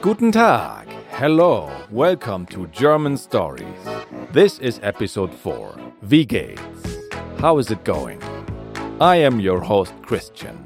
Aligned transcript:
Guten 0.00 0.30
Tag. 0.30 0.88
Hello. 1.10 1.68
Welcome 1.90 2.46
to 2.46 2.68
German 2.68 3.16
Stories. 3.16 3.64
This 4.30 4.60
is 4.60 4.78
episode 4.84 5.34
4. 5.34 5.74
Wie 6.02 6.24
geht's? 6.24 6.60
How 7.38 7.58
is 7.58 7.72
it 7.72 7.82
going? 7.82 8.22
I 9.00 9.16
am 9.16 9.40
your 9.40 9.60
host, 9.60 9.92
Christian. 10.02 10.56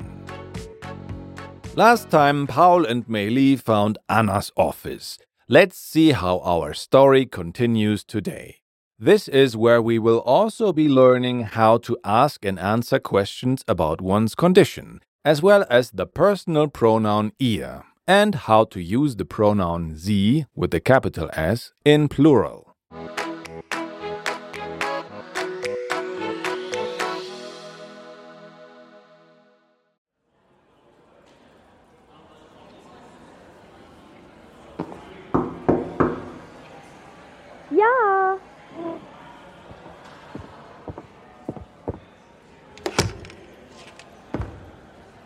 Last 1.76 2.10
time, 2.10 2.46
Paul 2.46 2.84
and 2.84 3.06
Meili 3.06 3.59
found 3.59 3.96
Anna's 4.11 4.52
office. 4.54 5.18
Let's 5.48 5.79
see 5.79 6.12
how 6.12 6.40
our 6.40 6.74
story 6.74 7.24
continues 7.24 8.04
today. 8.04 8.56
This 8.98 9.29
is 9.29 9.56
where 9.56 9.80
we 9.80 9.98
will 9.98 10.20
also 10.20 10.74
be 10.74 10.90
learning 10.90 11.45
how 11.45 11.79
to 11.79 11.96
ask 12.04 12.45
and 12.45 12.59
answer 12.59 12.98
questions 12.98 13.64
about 13.66 14.02
one's 14.02 14.34
condition, 14.34 15.00
as 15.25 15.43
well 15.43 15.64
as 15.70 15.91
the 15.91 16.07
personal 16.07 16.68
pronoun 16.68 17.32
ihr, 17.38 17.84
and 18.06 18.34
how 18.34 18.65
to 18.65 18.80
use 18.80 19.16
the 19.16 19.24
pronoun 19.24 19.96
sie 19.96 20.46
with 20.55 20.74
a 20.74 20.80
capital 20.80 21.30
S 21.33 21.73
in 21.84 22.09
plural. 22.09 22.77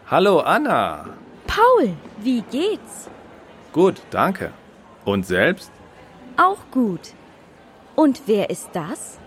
Hallo 0.08 0.38
Anna. 0.38 1.04
Paul, 1.48 1.96
wie 2.18 2.40
geht's? 2.42 3.10
Gut, 3.72 3.96
danke. 4.10 4.52
Und 5.04 5.26
selbst? 5.26 5.72
Auch 6.36 6.58
gut. 6.70 7.12
Und 7.96 8.22
wer 8.26 8.48
ist 8.48 8.70
das? 8.72 9.18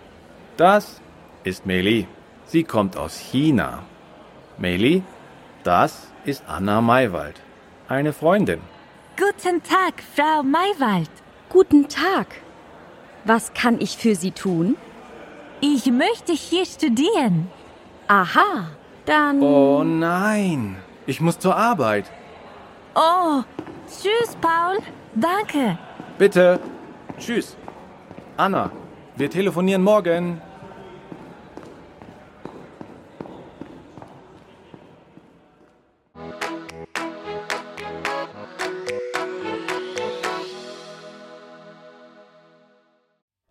Das 0.55 1.01
ist 1.43 1.65
Meili. 1.65 2.07
Sie 2.45 2.63
kommt 2.63 2.95
aus 2.95 3.17
China. 3.17 3.83
Meili, 4.57 5.03
das 5.65 6.07
ist 6.23 6.43
Anna 6.47 6.79
Maywald, 6.79 7.41
eine 7.89 8.13
Freundin. 8.13 8.61
Guten 9.17 9.61
Tag, 9.61 9.95
Frau 10.15 10.43
Maywald. 10.43 11.11
Guten 11.49 11.89
Tag. 11.89 12.27
Was 13.25 13.53
kann 13.53 13.81
ich 13.81 13.97
für 13.97 14.15
Sie 14.15 14.31
tun? 14.31 14.77
Ich 15.59 15.87
möchte 15.87 16.31
hier 16.31 16.65
studieren. 16.65 17.51
Aha, 18.07 18.69
dann. 19.09 19.41
Oh 19.41 19.83
nein, 19.83 20.77
ich 21.07 21.19
muss 21.19 21.39
zur 21.39 21.55
Arbeit. 21.55 22.05
Oh, 22.95 23.43
tschüss, 23.87 24.35
Paul. 24.39 24.77
Danke. 25.15 25.77
Bitte. 26.17 26.59
Tschüss. 27.17 27.57
Anna, 28.37 28.71
wir 29.15 29.29
telefonieren 29.29 29.83
morgen. 29.83 30.41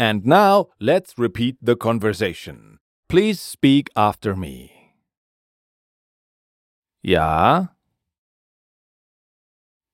And 0.01 0.25
now 0.25 0.69
let's 0.79 1.19
repeat 1.19 1.57
the 1.61 1.75
conversation. 1.75 2.79
Please 3.09 3.41
speak 3.41 3.91
after 3.97 4.37
me. 4.37 4.78
Ja. 7.03 7.69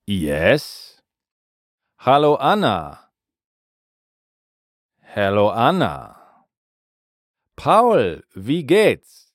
Yes. 0.06 1.02
Hallo 1.98 2.36
Anna. 2.36 3.10
Hallo 5.14 5.50
Anna. 5.50 6.46
Paul, 7.56 8.22
wie 8.34 8.64
geht's? 8.64 9.32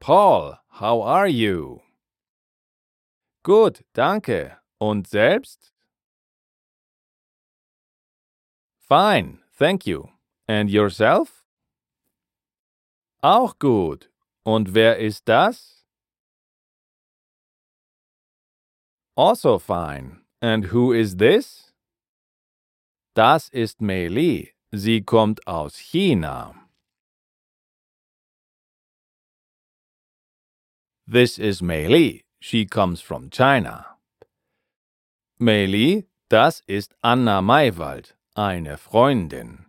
Paul, 0.00 0.58
how 0.68 1.02
are 1.02 1.28
you? 1.28 1.80
Gut, 3.42 3.84
danke. 3.94 4.58
Und 4.78 5.06
selbst? 5.06 5.72
Fine, 8.80 9.38
thank 9.56 9.86
you. 9.86 10.10
And 10.46 10.68
yourself? 10.68 11.44
Auch 13.22 13.58
gut. 13.58 14.10
Und 14.44 14.74
wer 14.74 14.98
ist 14.98 15.26
das? 15.26 15.86
Also 19.16 19.58
fine. 19.58 20.20
And 20.40 20.72
who 20.72 20.92
is 20.92 21.16
this? 21.16 21.72
Das 23.14 23.48
ist 23.48 23.80
Meili. 23.80 24.54
Sie 24.72 25.02
kommt 25.02 25.46
aus 25.46 25.78
China. 25.78 26.54
This 31.06 31.38
is 31.38 31.62
Meili. 31.62 32.24
She 32.40 32.66
comes 32.66 33.00
from 33.00 33.30
China. 33.30 33.98
Meili, 35.38 36.08
das 36.28 36.62
ist 36.66 36.94
Anna 37.02 37.40
Maywald, 37.40 38.16
eine 38.34 38.76
Freundin. 38.76 39.63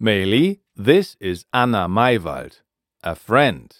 Meili, 0.00 0.60
this 0.76 1.16
is 1.18 1.44
Anna 1.52 1.88
Maywald, 1.88 2.60
a 3.02 3.16
friend. 3.16 3.74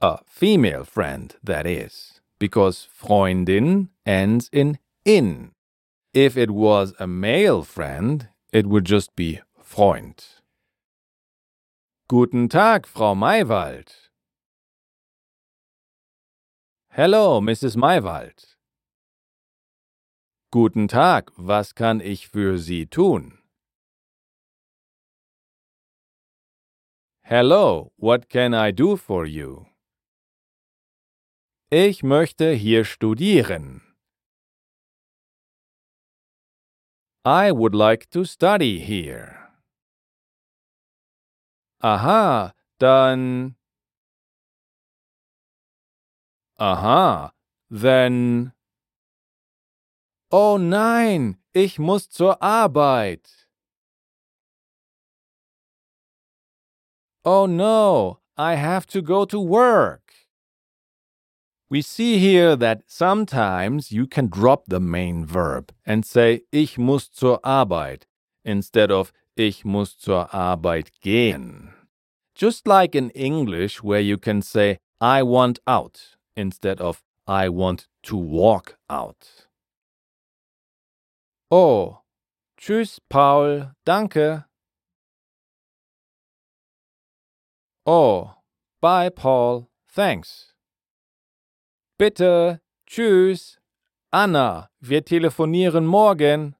A 0.00 0.18
female 0.26 0.84
friend, 0.84 1.34
that 1.42 1.66
is, 1.66 2.20
because 2.38 2.86
Freundin 2.86 3.88
ends 4.06 4.48
in 4.52 4.78
in. 5.04 5.50
If 6.12 6.36
it 6.36 6.52
was 6.52 6.94
a 7.00 7.08
male 7.08 7.64
friend, 7.64 8.28
it 8.52 8.68
would 8.68 8.84
just 8.84 9.16
be 9.16 9.40
Freund. 9.60 10.24
Guten 12.06 12.48
Tag, 12.48 12.86
Frau 12.86 13.14
Maywald. 13.14 13.88
Hello, 16.90 17.40
Mrs. 17.40 17.74
Maywald. 17.76 18.54
Guten 20.52 20.86
Tag, 20.86 21.32
was 21.36 21.72
kann 21.72 22.00
ich 22.00 22.28
für 22.28 22.56
Sie 22.56 22.86
tun? 22.86 23.38
Hello, 27.26 27.90
what 27.96 28.28
can 28.28 28.52
I 28.52 28.70
do 28.70 28.98
for 28.98 29.24
you? 29.24 29.64
Ich 31.70 32.02
möchte 32.02 32.52
hier 32.52 32.84
studieren. 32.84 33.80
I 37.24 37.50
would 37.50 37.74
like 37.74 38.10
to 38.10 38.26
study 38.26 38.78
here. 38.78 39.38
Aha, 41.80 42.52
dann. 42.78 43.56
Aha, 46.58 47.32
then. 47.70 48.52
Oh 50.30 50.58
nein, 50.58 51.38
ich 51.54 51.78
muss 51.78 52.10
zur 52.10 52.42
Arbeit. 52.42 53.43
Oh 57.24 57.46
no, 57.46 58.18
I 58.36 58.56
have 58.56 58.86
to 58.88 59.00
go 59.00 59.24
to 59.24 59.40
work. 59.40 60.12
We 61.70 61.80
see 61.80 62.18
here 62.18 62.54
that 62.56 62.82
sometimes 62.86 63.90
you 63.90 64.06
can 64.06 64.28
drop 64.28 64.64
the 64.68 64.78
main 64.78 65.24
verb 65.24 65.72
and 65.86 66.04
say 66.04 66.42
ich 66.52 66.76
muss 66.76 67.08
zur 67.08 67.40
Arbeit 67.42 68.06
instead 68.44 68.90
of 68.90 69.10
ich 69.36 69.64
muss 69.64 69.96
zur 69.96 70.28
Arbeit 70.34 70.90
gehen. 71.00 71.72
Just 72.34 72.66
like 72.68 72.94
in 72.94 73.08
English 73.10 73.82
where 73.82 74.00
you 74.00 74.18
can 74.18 74.42
say 74.42 74.78
I 75.00 75.22
want 75.22 75.58
out 75.66 76.16
instead 76.36 76.80
of 76.80 77.02
I 77.26 77.48
want 77.48 77.86
to 78.02 78.16
walk 78.16 78.76
out. 78.90 79.48
Oh, 81.50 82.00
tschüss 82.58 82.98
Paul, 83.08 83.72
danke. 83.86 84.44
Oh, 87.86 88.36
bye 88.80 89.10
Paul, 89.10 89.68
thanks. 89.86 90.54
Bitte, 91.98 92.60
tschüss. 92.86 93.58
Anna, 94.10 94.70
wir 94.80 95.04
telefonieren 95.04 95.86
morgen. 95.86 96.54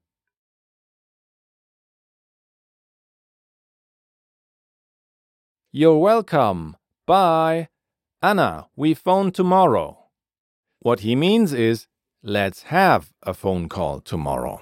You're 5.72 5.98
welcome. 5.98 6.76
Bye. 7.06 7.68
Anna, 8.22 8.68
we 8.76 8.94
phone 8.94 9.32
tomorrow. 9.32 10.06
What 10.80 11.00
he 11.00 11.16
means 11.16 11.52
is, 11.52 11.88
let's 12.22 12.64
have 12.64 13.12
a 13.22 13.34
phone 13.34 13.68
call 13.68 14.00
tomorrow. 14.00 14.60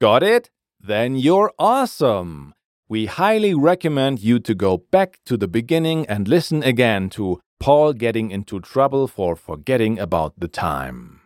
Got 0.00 0.22
it? 0.22 0.50
Then 0.78 1.16
you're 1.16 1.52
awesome. 1.58 2.54
We 2.92 3.06
highly 3.06 3.54
recommend 3.54 4.20
you 4.20 4.38
to 4.38 4.54
go 4.54 4.76
back 4.76 5.18
to 5.24 5.38
the 5.38 5.48
beginning 5.48 6.04
and 6.08 6.28
listen 6.28 6.62
again 6.62 7.08
to 7.08 7.40
Paul 7.58 7.94
getting 7.94 8.30
into 8.30 8.60
trouble 8.60 9.08
for 9.08 9.34
forgetting 9.34 9.98
about 9.98 10.34
the 10.36 10.46
time. 10.46 11.22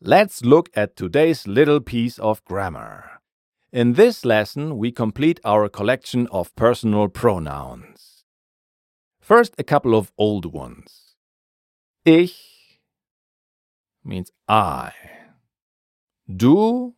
Let's 0.00 0.44
look 0.44 0.70
at 0.74 0.96
today's 0.96 1.46
little 1.46 1.80
piece 1.80 2.18
of 2.18 2.44
grammar. 2.44 3.20
In 3.72 3.92
this 3.92 4.24
lesson, 4.24 4.76
we 4.76 4.90
complete 4.90 5.38
our 5.44 5.68
collection 5.68 6.26
of 6.32 6.52
personal 6.56 7.06
pronouns. 7.06 8.24
First, 9.20 9.54
a 9.56 9.62
couple 9.62 9.94
of 9.94 10.10
old 10.18 10.52
ones. 10.52 11.05
Ich 12.08 12.78
means 14.04 14.30
I. 14.48 14.92
Du 16.28 16.94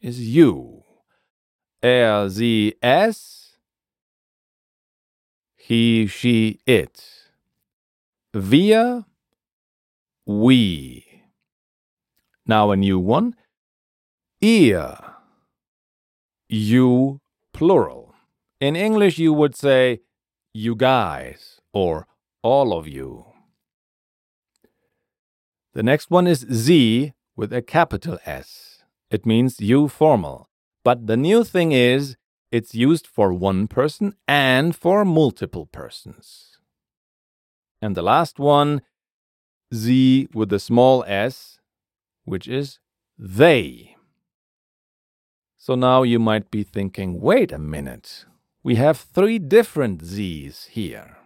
is 0.00 0.20
you. 0.20 0.84
Er, 1.82 2.28
sie, 2.30 2.76
es. 2.80 3.56
He, 5.56 6.06
she, 6.06 6.60
it. 6.66 7.02
Wir, 8.32 9.04
we. 10.24 11.04
Now 12.46 12.70
a 12.70 12.76
new 12.76 13.00
one. 13.00 13.34
Ihr. 14.40 14.98
You, 16.48 17.20
plural. 17.52 18.14
In 18.60 18.76
English, 18.76 19.18
you 19.18 19.32
would 19.32 19.56
say 19.56 20.02
you 20.54 20.76
guys 20.76 21.60
or 21.72 22.06
all 22.44 22.72
of 22.72 22.86
you. 22.86 23.27
The 25.74 25.82
next 25.82 26.10
one 26.10 26.26
is 26.26 26.46
Sie 26.50 27.12
with 27.36 27.52
a 27.52 27.62
capital 27.62 28.18
S. 28.24 28.82
It 29.10 29.26
means 29.26 29.60
you 29.60 29.88
formal. 29.88 30.48
But 30.84 31.06
the 31.06 31.16
new 31.16 31.44
thing 31.44 31.72
is 31.72 32.16
it's 32.50 32.74
used 32.74 33.06
for 33.06 33.32
one 33.32 33.68
person 33.68 34.14
and 34.26 34.74
for 34.74 35.04
multiple 35.04 35.66
persons. 35.66 36.58
And 37.80 37.94
the 37.94 38.02
last 38.02 38.38
one, 38.38 38.82
Sie 39.72 40.28
with 40.32 40.52
a 40.52 40.58
small 40.58 41.04
s, 41.06 41.58
which 42.24 42.48
is 42.48 42.78
they. 43.18 43.96
So 45.56 45.74
now 45.74 46.02
you 46.02 46.18
might 46.18 46.50
be 46.50 46.62
thinking, 46.62 47.20
wait 47.20 47.52
a 47.52 47.58
minute, 47.58 48.24
we 48.62 48.76
have 48.76 48.98
three 48.98 49.38
different 49.38 50.02
Sie's 50.02 50.64
here. 50.66 51.18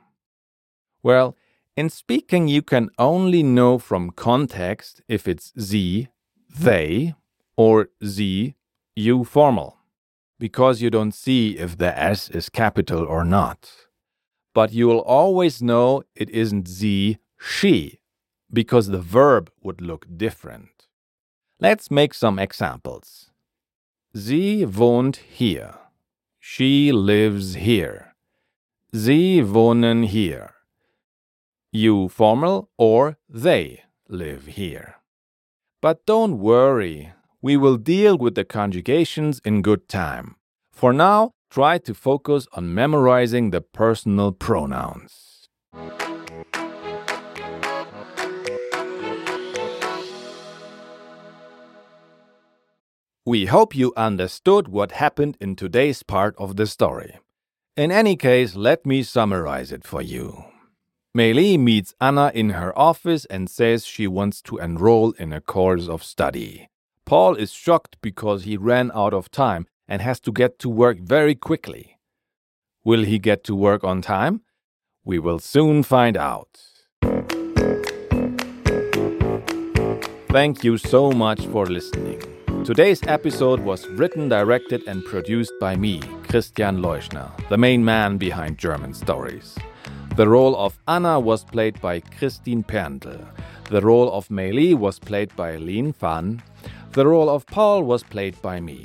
Well, 1.03 1.37
in 1.77 1.89
speaking, 1.91 2.49
you 2.49 2.63
can 2.63 2.91
only 2.99 3.43
know 3.43 3.79
from 3.79 4.11
context 4.11 5.03
if 5.09 5.27
it's 5.27 5.53
Sie, 5.57 6.09
mm-hmm. 6.53 6.65
they, 6.65 7.15
or 7.57 7.89
Sie, 8.03 8.55
you 8.95 9.25
formal, 9.25 9.79
because 10.39 10.83
you 10.83 10.91
don't 10.91 11.13
see 11.13 11.59
if 11.59 11.79
the 11.79 11.99
S 11.99 12.29
is 12.29 12.49
capital 12.49 13.05
or 13.05 13.25
not. 13.25 13.71
But 14.55 14.73
you'll 14.73 14.99
always 14.99 15.63
know 15.63 16.03
it 16.15 16.29
isn't 16.31 16.69
Sie, 16.69 17.19
she, 17.39 18.01
because 18.53 18.89
the 18.89 19.01
verb 19.01 19.51
would 19.63 19.81
look 19.81 20.07
different. 20.17 20.89
Let's 21.59 21.91
make 21.91 22.13
some 22.13 22.39
examples. 22.39 23.31
Sie 24.15 24.67
wohnt 24.67 25.17
hier. 25.17 25.79
She 26.39 26.93
lives 26.93 27.55
here. 27.55 28.15
Sie 28.93 29.43
wohnen 29.43 30.05
hier. 30.05 30.51
You 31.75 32.11
formal 32.11 32.69
or 32.77 33.17
they 33.31 33.85
live 34.07 34.45
here. 34.45 34.97
But 35.81 36.05
don't 36.05 36.39
worry, 36.39 37.15
we 37.41 37.57
will 37.57 37.79
deal 37.79 38.19
with 38.19 38.35
the 38.35 38.45
conjugations 38.45 39.41
in 39.43 39.63
good 39.63 39.89
time. 39.89 40.37
For 40.71 40.93
now, 40.93 41.33
try 41.51 41.79
to 41.79 41.95
focus 41.95 42.47
on 42.53 42.75
memorizing 42.75 43.53
the 43.53 43.63
personal 43.63 44.33
pronouns. 44.33 45.49
We 53.25 53.47
hope 53.47 53.75
you 53.75 53.95
understood 53.97 54.69
what 54.69 54.93
happened 54.93 55.39
in 55.41 55.57
today's 55.57 56.03
part 56.03 56.35
of 56.37 56.57
the 56.57 56.67
story. 56.67 57.19
In 57.79 57.91
any 57.91 58.17
case, 58.17 58.55
let 58.55 58.85
me 58.85 59.03
summarize 59.03 59.73
it 59.73 59.85
for 59.85 60.03
you. 60.03 60.52
Meili 61.15 61.59
meets 61.59 61.95
Anna 62.01 62.33
in 62.35 62.51
her 62.51 62.73
office 62.79 63.27
and 63.27 63.51
says 63.51 63.85
she 63.85 64.07
wants 64.07 64.41
to 64.41 64.57
enroll 64.57 65.11
in 65.19 65.31
a 65.31 65.43
course 65.43 65.87
of 65.87 66.03
study. 66.03 66.71
Paul 67.05 67.35
is 67.35 67.53
shocked 67.53 67.99
because 68.01 68.45
he 68.45 68.57
ran 68.57 68.91
out 68.95 69.13
of 69.13 69.31
time 69.31 69.67
and 69.87 70.01
has 70.01 70.19
to 70.21 70.33
get 70.33 70.59
to 70.61 70.71
work 70.71 70.99
very 71.01 71.35
quickly. 71.35 71.99
Will 72.83 73.05
he 73.05 73.19
get 73.19 73.45
to 73.45 73.55
work 73.55 73.85
on 73.85 74.01
time? 74.01 74.41
We 75.05 75.19
will 75.19 75.39
soon 75.39 75.83
find 75.83 76.17
out. 76.17 76.49
Thank 80.31 80.65
you 80.65 80.79
so 80.79 81.13
much 81.13 81.45
for 81.49 81.67
listening. 81.67 82.23
Today's 82.65 83.03
episode 83.07 83.61
was 83.61 83.87
written, 83.89 84.31
directed, 84.31 84.85
and 84.87 85.05
produced 85.05 85.53
by 85.61 85.77
me, 85.77 86.01
Christian 86.31 86.81
Leuschner, 86.81 87.31
the 87.51 87.59
main 87.59 87.85
man 87.85 88.17
behind 88.17 88.57
German 88.57 88.95
Stories. 88.95 89.59
The 90.17 90.29
role 90.29 90.55
of 90.57 90.79
Anna 90.87 91.19
was 91.19 91.43
played 91.43 91.81
by 91.81 92.01
Christine 92.01 92.63
Perndl. 92.63 93.27
The 93.71 93.81
role 93.81 94.13
of 94.13 94.29
Meili 94.29 94.75
was 94.75 94.99
played 94.99 95.35
by 95.37 95.57
Lin 95.57 95.95
Fan. 95.95 96.43
The 96.91 97.07
role 97.07 97.31
of 97.31 97.47
Paul 97.47 97.85
was 97.85 98.03
played 98.03 98.41
by 98.43 98.61
me. 98.61 98.85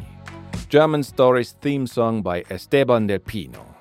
German 0.69 1.03
Stories 1.03 1.51
theme 1.59 1.85
song 1.85 2.21
by 2.21 2.45
Esteban 2.49 3.07
del 3.07 3.19
Pino. 3.19 3.75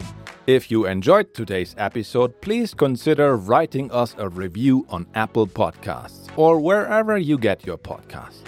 If 0.49 0.73
you 0.73 0.87
enjoyed 0.87 1.35
today's 1.35 1.77
episode, 1.79 2.41
please 2.41 2.75
consider 2.75 3.37
writing 3.37 3.93
us 3.93 4.17
a 4.19 4.29
review 4.29 4.85
on 4.89 5.07
Apple 5.15 5.47
Podcasts 5.47 6.29
or 6.37 6.59
wherever 6.59 7.17
you 7.17 7.39
get 7.39 7.65
your 7.65 7.79
podcasts. 7.79 8.43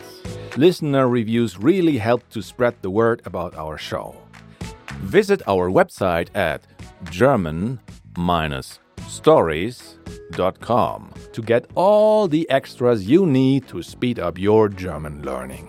Listener 0.56 1.08
reviews 1.08 1.56
really 1.56 1.98
help 1.98 2.28
to 2.30 2.42
spread 2.42 2.74
the 2.82 2.90
word 2.90 3.22
about 3.24 3.54
our 3.54 3.78
show. 3.78 4.16
Visit 5.02 5.40
our 5.46 5.70
website 5.70 6.28
at 6.34 6.62
german-stories.com 9.08 11.12
to 11.32 11.42
get 11.42 11.66
all 11.74 12.28
the 12.28 12.48
extras 12.50 13.08
you 13.08 13.26
need 13.26 13.66
to 13.68 13.82
speed 13.82 14.18
up 14.18 14.38
your 14.38 14.68
German 14.68 15.22
learning. 15.22 15.68